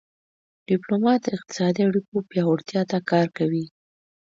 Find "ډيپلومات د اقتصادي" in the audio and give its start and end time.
0.67-1.81